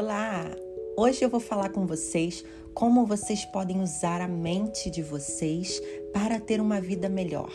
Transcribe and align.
Olá! 0.00 0.48
Hoje 0.96 1.24
eu 1.24 1.28
vou 1.28 1.40
falar 1.40 1.70
com 1.70 1.84
vocês 1.84 2.44
como 2.72 3.04
vocês 3.04 3.44
podem 3.44 3.80
usar 3.80 4.20
a 4.20 4.28
mente 4.28 4.88
de 4.88 5.02
vocês 5.02 5.82
para 6.12 6.38
ter 6.38 6.60
uma 6.60 6.80
vida 6.80 7.08
melhor. 7.08 7.50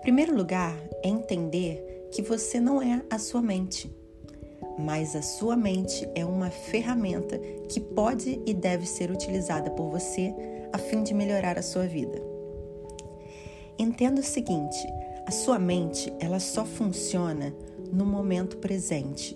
Primeiro 0.00 0.32
lugar, 0.32 0.80
é 1.02 1.08
entender 1.08 2.08
que 2.12 2.22
você 2.22 2.60
não 2.60 2.80
é 2.80 3.02
a 3.10 3.18
sua 3.18 3.42
mente, 3.42 3.90
mas 4.78 5.16
a 5.16 5.22
sua 5.22 5.56
mente 5.56 6.08
é 6.14 6.24
uma 6.24 6.50
ferramenta 6.50 7.36
que 7.68 7.80
pode 7.80 8.40
e 8.46 8.54
deve 8.54 8.86
ser 8.86 9.10
utilizada 9.10 9.72
por 9.72 9.90
você 9.90 10.32
a 10.72 10.78
fim 10.78 11.02
de 11.02 11.12
melhorar 11.12 11.58
a 11.58 11.62
sua 11.62 11.84
vida. 11.84 12.22
Entenda 13.76 14.20
o 14.20 14.24
seguinte: 14.24 14.86
a 15.26 15.32
sua 15.32 15.58
mente 15.58 16.12
ela 16.20 16.38
só 16.38 16.64
funciona 16.64 17.52
no 17.92 18.06
momento 18.06 18.56
presente 18.58 19.34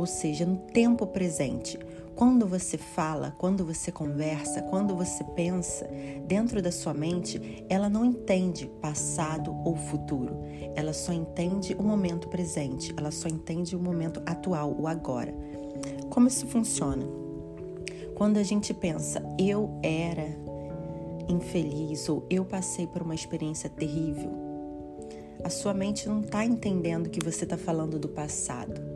ou 0.00 0.06
seja, 0.06 0.46
no 0.46 0.56
tempo 0.56 1.06
presente. 1.06 1.78
Quando 2.16 2.46
você 2.46 2.76
fala, 2.76 3.34
quando 3.38 3.64
você 3.64 3.92
conversa, 3.92 4.62
quando 4.62 4.96
você 4.96 5.22
pensa, 5.22 5.88
dentro 6.26 6.60
da 6.60 6.72
sua 6.72 6.92
mente, 6.92 7.64
ela 7.68 7.88
não 7.88 8.04
entende 8.04 8.66
passado 8.80 9.54
ou 9.64 9.76
futuro. 9.76 10.38
Ela 10.74 10.92
só 10.92 11.12
entende 11.12 11.74
o 11.78 11.82
momento 11.82 12.28
presente, 12.28 12.94
ela 12.96 13.10
só 13.10 13.28
entende 13.28 13.76
o 13.76 13.78
momento 13.78 14.22
atual, 14.26 14.74
o 14.78 14.86
agora. 14.86 15.34
Como 16.08 16.28
isso 16.28 16.46
funciona? 16.46 17.06
Quando 18.14 18.38
a 18.38 18.42
gente 18.42 18.74
pensa, 18.74 19.22
eu 19.38 19.78
era 19.82 20.28
infeliz 21.28 22.08
ou 22.08 22.26
eu 22.28 22.44
passei 22.44 22.86
por 22.86 23.02
uma 23.02 23.14
experiência 23.14 23.70
terrível, 23.70 24.30
a 25.44 25.48
sua 25.48 25.72
mente 25.72 26.06
não 26.08 26.20
está 26.20 26.44
entendendo 26.44 27.08
que 27.08 27.24
você 27.24 27.44
está 27.44 27.56
falando 27.56 27.98
do 27.98 28.08
passado 28.08 28.89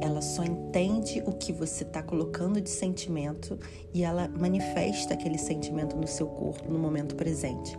ela 0.00 0.20
só 0.20 0.44
entende 0.44 1.22
o 1.26 1.32
que 1.32 1.52
você 1.52 1.84
está 1.84 2.02
colocando 2.02 2.60
de 2.60 2.70
sentimento 2.70 3.58
e 3.92 4.02
ela 4.04 4.28
manifesta 4.28 5.14
aquele 5.14 5.38
sentimento 5.38 5.96
no 5.96 6.06
seu 6.06 6.26
corpo 6.26 6.70
no 6.70 6.78
momento 6.78 7.14
presente. 7.14 7.76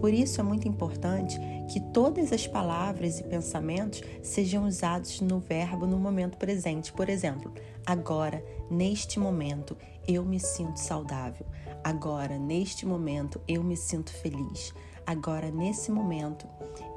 Por 0.00 0.12
isso 0.12 0.40
é 0.40 0.42
muito 0.42 0.66
importante 0.66 1.38
que 1.70 1.78
todas 1.78 2.32
as 2.32 2.44
palavras 2.44 3.20
e 3.20 3.22
pensamentos 3.22 4.02
sejam 4.20 4.66
usados 4.66 5.20
no 5.20 5.38
verbo 5.38 5.86
no 5.86 5.96
momento 5.96 6.36
presente. 6.36 6.92
Por 6.92 7.08
exemplo, 7.08 7.52
agora, 7.86 8.42
neste 8.68 9.20
momento, 9.20 9.76
eu 10.08 10.24
me 10.24 10.40
sinto 10.40 10.78
saudável. 10.78 11.46
Agora, 11.84 12.36
neste 12.36 12.84
momento, 12.84 13.40
eu 13.46 13.62
me 13.62 13.76
sinto 13.76 14.12
feliz. 14.12 14.74
Agora, 15.06 15.52
nesse 15.52 15.92
momento, 15.92 16.48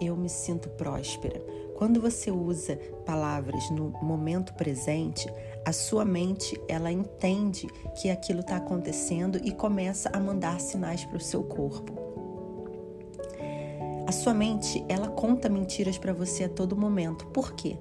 eu 0.02 0.16
me 0.16 0.30
sinto 0.30 0.70
próspera. 0.70 1.44
Quando 1.76 2.00
você 2.00 2.32
usa 2.32 2.78
palavras 3.06 3.70
no 3.70 3.90
momento 4.02 4.54
presente, 4.54 5.28
a 5.66 5.74
sua 5.74 6.06
mente 6.06 6.60
ela 6.70 6.90
entende 6.90 7.68
que 8.02 8.10
aquilo 8.10 8.40
está 8.40 8.56
acontecendo 8.56 9.40
e 9.44 9.52
começa 9.52 10.10
a 10.14 10.20
mandar 10.20 10.62
sinais 10.62 11.04
para 11.04 11.18
o 11.18 11.22
seu 11.22 11.44
corpo. 11.44 11.94
A 14.08 14.12
sua 14.14 14.34
mente 14.34 14.86
ela 14.88 15.10
conta 15.10 15.50
mentiras 15.50 15.98
para 15.98 16.14
você 16.14 16.46
a 16.46 16.50
todo 16.50 16.78
momento. 16.78 17.26
Por 17.28 17.52
quê? 17.54 17.78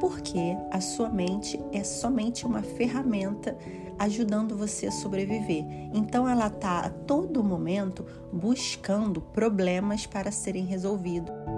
Porque 0.00 0.56
a 0.72 0.80
sua 0.80 1.08
mente 1.08 1.60
é 1.72 1.84
somente 1.84 2.44
uma 2.44 2.62
ferramenta 2.62 3.56
ajudando 3.98 4.56
você 4.56 4.86
a 4.86 4.92
sobreviver. 4.92 5.64
Então 5.94 6.28
ela 6.28 6.48
está 6.48 6.80
a 6.80 6.90
todo 6.90 7.44
momento 7.44 8.04
buscando 8.32 9.20
problemas 9.20 10.06
para 10.06 10.32
serem 10.32 10.64
resolvidos. 10.64 11.57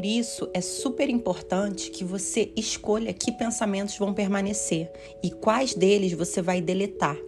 Por 0.00 0.06
isso, 0.06 0.48
é 0.54 0.62
super 0.62 1.10
importante 1.10 1.90
que 1.90 2.04
você 2.04 2.50
escolha 2.56 3.12
que 3.12 3.30
pensamentos 3.30 3.98
vão 3.98 4.14
permanecer 4.14 4.90
e 5.22 5.30
quais 5.30 5.74
deles 5.74 6.14
você 6.14 6.40
vai 6.40 6.58
deletar. 6.58 7.18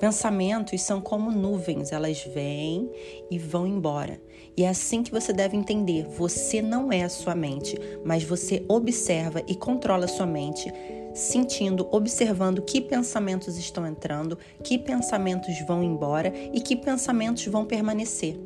Pensamentos 0.00 0.82
são 0.82 1.00
como 1.00 1.30
nuvens, 1.30 1.92
elas 1.92 2.20
vêm 2.24 2.90
e 3.30 3.38
vão 3.38 3.68
embora. 3.68 4.20
E 4.56 4.64
é 4.64 4.68
assim 4.68 5.04
que 5.04 5.12
você 5.12 5.32
deve 5.32 5.56
entender: 5.56 6.04
você 6.08 6.60
não 6.60 6.90
é 6.90 7.04
a 7.04 7.08
sua 7.08 7.36
mente, 7.36 7.78
mas 8.04 8.24
você 8.24 8.64
observa 8.66 9.40
e 9.46 9.54
controla 9.54 10.06
a 10.06 10.08
sua 10.08 10.26
mente, 10.26 10.72
sentindo, 11.14 11.86
observando 11.92 12.62
que 12.62 12.80
pensamentos 12.80 13.56
estão 13.56 13.86
entrando, 13.86 14.36
que 14.64 14.76
pensamentos 14.76 15.54
vão 15.68 15.84
embora 15.84 16.32
e 16.52 16.60
que 16.60 16.74
pensamentos 16.74 17.46
vão 17.46 17.64
permanecer. 17.64 18.36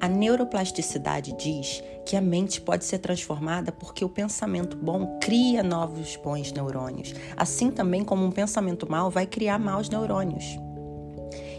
A 0.00 0.08
neuroplasticidade 0.08 1.32
diz 1.32 1.82
que 2.04 2.16
a 2.16 2.20
mente 2.20 2.60
pode 2.60 2.84
ser 2.84 2.98
transformada 2.98 3.72
porque 3.72 4.04
o 4.04 4.08
pensamento 4.08 4.76
bom 4.76 5.18
cria 5.20 5.62
novos 5.62 6.16
bons 6.16 6.52
neurônios, 6.52 7.14
assim 7.36 7.70
também 7.70 8.04
como 8.04 8.24
um 8.24 8.30
pensamento 8.30 8.90
mau 8.90 9.10
vai 9.10 9.26
criar 9.26 9.58
maus 9.58 9.88
neurônios. 9.88 10.44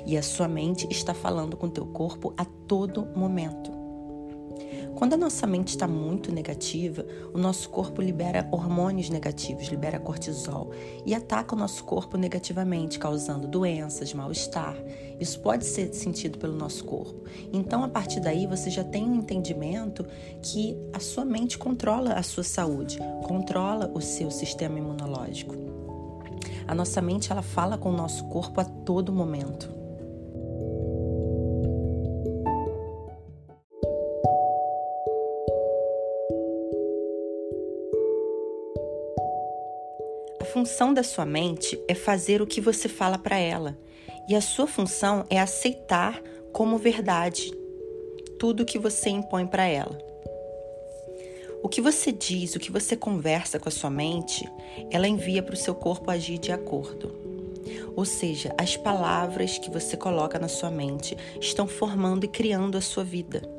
E 0.06 0.18
a 0.18 0.24
sua 0.24 0.48
mente 0.48 0.88
está 0.90 1.14
falando 1.14 1.58
com 1.58 1.68
teu 1.68 1.86
corpo 1.88 2.34
a 2.38 2.46
todo 2.46 3.06
momento. 3.16 3.87
Quando 4.95 5.13
a 5.13 5.18
nossa 5.18 5.45
mente 5.45 5.69
está 5.69 5.88
muito 5.88 6.31
negativa, 6.31 7.06
o 7.34 7.38
nosso 7.38 7.69
corpo 7.69 8.01
libera 8.01 8.47
hormônios 8.51 9.09
negativos, 9.09 9.68
libera 9.68 10.00
cortisol 10.00 10.72
e 11.06 11.13
ataca 11.13 11.56
o 11.56 11.57
nosso 11.57 11.84
corpo 11.84 12.18
negativamente, 12.18 12.97
causando 12.97 13.47
doenças, 13.47 14.13
mal-estar. 14.13 14.75
Isso 15.19 15.40
pode 15.40 15.66
ser 15.66 15.94
sentido 15.94 16.38
pelo 16.38 16.56
nosso 16.56 16.84
corpo. 16.84 17.23
Então, 17.53 17.84
a 17.84 17.90
partir 17.90 18.19
daí, 18.19 18.47
você 18.47 18.69
já 18.69 18.84
tem 18.84 19.03
um 19.03 19.16
entendimento 19.16 20.06
que 20.41 20.78
a 20.94 21.00
sua 21.00 21.24
mente 21.24 21.57
controla 21.57 22.13
a 22.13 22.24
sua 22.24 22.44
saúde, 22.44 22.97
controla 23.24 23.91
o 23.94 24.01
seu 24.01 24.31
sistema 24.31 24.79
imunológico. 24.79 25.56
A 26.68 26.75
nossa 26.75 27.01
mente 27.01 27.31
ela 27.31 27.41
fala 27.41 27.78
com 27.78 27.89
o 27.89 27.95
nosso 27.95 28.25
corpo 28.25 28.59
a 28.59 28.66
todo 28.66 29.13
momento. 29.13 29.87
Função 40.53 40.94
da 40.94 41.03
sua 41.03 41.25
mente 41.25 41.80
é 41.88 41.94
fazer 41.94 42.41
o 42.41 42.47
que 42.47 42.59
você 42.59 42.90
fala 42.90 43.18
para 43.18 43.38
ela, 43.38 43.78
e 44.28 44.35
a 44.35 44.41
sua 44.41 44.68
função 44.68 45.25
é 45.30 45.40
aceitar 45.40 46.22
como 46.52 46.78
verdade 46.78 47.52
tudo 48.40 48.66
que 48.66 48.78
você 48.78 49.09
impõe 49.09 49.46
para 49.47 49.66
ela. 49.66 49.97
O 51.63 51.69
que 51.69 51.81
você 51.81 52.12
diz, 52.12 52.56
o 52.56 52.59
que 52.59 52.72
você 52.72 52.96
conversa 52.96 53.59
com 53.59 53.68
a 53.68 53.72
sua 53.72 53.90
mente, 53.90 54.47
ela 54.91 55.07
envia 55.07 55.41
para 55.41 55.53
o 55.53 55.57
seu 55.57 55.74
corpo 55.74 56.12
agir 56.12 56.38
de 56.38 56.52
acordo. 56.52 57.16
Ou 57.96 58.06
seja, 58.06 58.53
as 58.57 58.78
palavras 58.78 59.57
que 59.57 59.72
você 59.72 59.97
coloca 59.97 60.38
na 60.38 60.47
sua 60.47 60.69
mente 60.69 61.18
estão 61.41 61.68
formando 61.68 62.25
e 62.25 62.28
criando 62.28 62.78
a 62.78 62.81
sua 62.81 63.03
vida. 63.03 63.56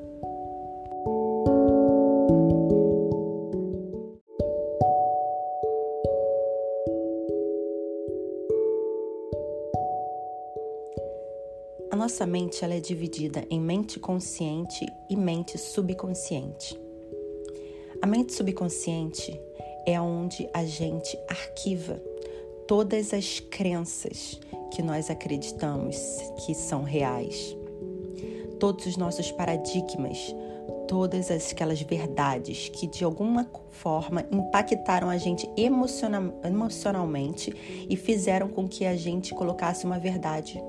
A 11.91 11.97
nossa 11.97 12.27
mente 12.27 12.63
ela 12.63 12.75
é 12.75 12.81
dividida 12.81 13.47
em 13.49 13.59
mente 13.59 13.99
consciente 13.99 14.87
e 15.09 15.17
mente 15.17 15.57
subconsciente. 15.57 16.79
A 18.03 18.07
mente 18.07 18.35
subconsciente 18.35 19.41
é 19.87 19.99
onde 19.99 20.47
a 20.53 20.67
gente 20.67 21.19
arquiva 21.27 21.99
todas 22.67 23.15
as 23.15 23.41
crenças 23.41 24.39
que 24.71 24.83
nós 24.83 25.09
acreditamos 25.09 25.97
que 26.45 26.55
são 26.55 26.83
reais, 26.83 27.57
todos 28.61 28.85
os 28.85 28.99
nossos 28.99 29.33
paradigmas, 29.33 30.35
todas 30.87 31.31
aquelas 31.31 31.81
verdades 31.81 32.69
que 32.69 32.87
de 32.87 33.03
alguma 33.03 33.51
forma 33.71 34.27
impactaram 34.31 35.09
a 35.09 35.17
gente 35.17 35.49
emocionalmente 35.57 37.51
e 37.89 37.97
fizeram 37.97 38.49
com 38.49 38.69
que 38.69 38.85
a 38.85 38.95
gente 38.95 39.35
colocasse 39.35 39.87
uma 39.87 39.99
verdade 39.99 40.63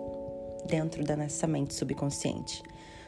dentro 0.69 1.03
da 1.03 1.17
nossa 1.17 1.47
mente 1.47 1.73
subconsciente. 1.73 2.63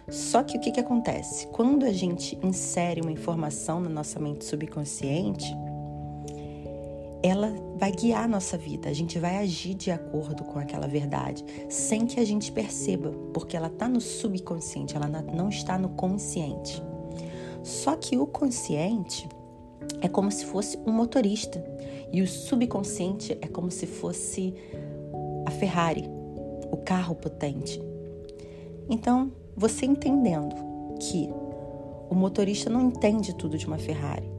Só 0.10 0.44
que 0.44 0.58
o 0.58 0.60
que, 0.60 0.72
que 0.72 0.80
acontece? 0.80 1.48
Quando 1.48 1.86
a 1.86 1.94
gente 1.94 2.38
insere 2.44 3.02
uma 3.02 3.12
informação 3.12 3.80
na 3.80 3.90
nossa 3.90 4.20
mente 4.20 4.44
subconsciente, 4.44 5.56
ela 7.24 7.54
vai 7.78 7.92
guiar 7.92 8.24
a 8.24 8.28
nossa 8.28 8.58
vida, 8.58 8.90
a 8.90 8.94
gente 8.94 9.20
vai 9.20 9.38
agir 9.38 9.76
de 9.76 9.92
acordo 9.92 10.44
com 10.44 10.58
aquela 10.58 10.88
verdade, 10.88 11.46
sem 11.70 12.06
que 12.06 12.20
a 12.20 12.26
gente 12.26 12.52
perceba, 12.52 13.12
porque 13.34 13.56
ela 13.56 13.68
está 13.68 13.88
no 13.88 14.02
subconsciente, 14.02 14.96
ela 14.96 15.08
não 15.08 15.50
está 15.50 15.78
no 15.78 15.90
consciente. 15.90 16.82
Só 17.64 17.96
que 17.96 18.18
o 18.18 18.26
consciente 18.26 19.30
é 20.02 20.08
como 20.08 20.32
se 20.32 20.46
fosse 20.46 20.78
um 20.86 20.92
motorista 20.92 21.64
e 22.12 22.22
o 22.22 22.28
subconsciente 22.28 23.38
é 23.40 23.48
como 23.48 23.70
se 23.70 23.86
fosse 23.86 24.54
a 25.46 25.52
Ferrari, 25.52 26.10
o 26.72 26.78
carro 26.78 27.16
potente. 27.16 27.82
Então, 28.90 29.32
você 29.56 29.86
entendendo 29.86 30.56
que 31.00 31.30
o 32.10 32.16
motorista 32.16 32.70
não 32.70 32.82
entende 32.82 33.36
tudo 33.36 33.58
de 33.58 33.66
uma 33.66 33.78
Ferrari. 33.78 34.30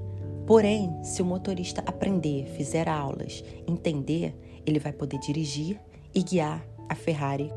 Porém, 0.46 0.92
se 1.02 1.22
o 1.22 1.24
motorista 1.24 1.82
aprender, 1.86 2.46
fizer 2.56 2.88
aulas, 2.88 3.44
entender, 3.66 4.34
ele 4.66 4.78
vai 4.78 4.92
poder 4.92 5.18
dirigir 5.18 5.80
e 6.14 6.22
guiar 6.22 6.66
a 6.88 6.94
Ferrari. 6.94 7.50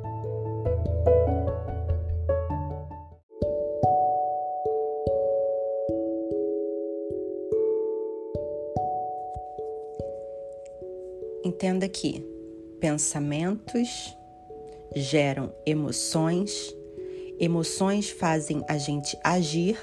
Entenda 11.44 11.88
que 11.88 12.24
pensamentos 12.80 14.18
geram 14.94 15.54
emoções, 15.66 16.76
emoções 17.40 18.10
fazem 18.10 18.64
a 18.68 18.78
gente 18.78 19.18
agir 19.24 19.78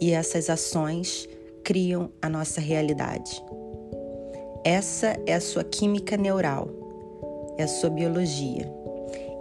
e 0.00 0.12
essas 0.12 0.48
ações 0.48 1.28
criam 1.64 2.10
a 2.22 2.28
nossa 2.28 2.60
realidade. 2.60 3.42
Essa 4.64 5.16
é 5.26 5.34
a 5.34 5.40
sua 5.40 5.64
química 5.64 6.16
neural, 6.16 6.68
é 7.56 7.64
a 7.64 7.68
sua 7.68 7.90
biologia. 7.90 8.70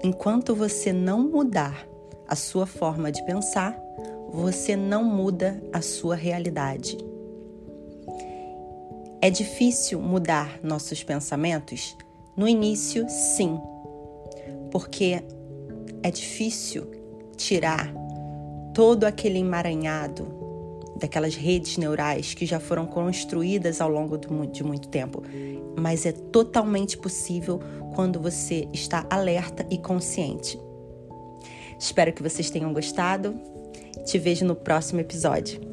Enquanto 0.03 0.55
você 0.55 0.93
não 0.93 1.19
mudar 1.19 1.87
a 2.27 2.35
sua 2.35 2.65
forma 2.65 3.11
de 3.11 3.23
pensar, 3.25 3.77
você 4.31 4.75
não 4.75 5.03
muda 5.03 5.61
a 5.73 5.81
sua 5.81 6.15
realidade. 6.15 6.97
É 9.21 9.29
difícil 9.29 9.99
mudar 9.99 10.59
nossos 10.63 11.03
pensamentos? 11.03 11.97
No 12.37 12.47
início, 12.47 13.05
sim, 13.09 13.59
porque 14.71 15.21
é 16.03 16.11
difícil 16.11 16.89
tirar 17.35 17.93
todo 18.73 19.05
aquele 19.05 19.39
emaranhado 19.39 20.39
daquelas 20.99 21.35
redes 21.35 21.77
neurais 21.77 22.33
que 22.33 22.45
já 22.45 22.59
foram 22.59 22.85
construídas 22.85 23.81
ao 23.81 23.89
longo 23.89 24.17
de 24.17 24.63
muito 24.63 24.89
tempo. 24.89 25.23
Mas 25.77 26.05
é 26.05 26.11
totalmente 26.11 26.97
possível 26.97 27.59
quando 27.95 28.19
você 28.19 28.67
está 28.73 29.05
alerta 29.09 29.65
e 29.69 29.77
consciente. 29.77 30.59
Espero 31.79 32.11
que 32.11 32.21
vocês 32.21 32.49
tenham 32.49 32.73
gostado. 32.73 33.33
Te 34.05 34.19
vejo 34.19 34.45
no 34.45 34.55
próximo 34.55 34.99
episódio. 34.99 35.68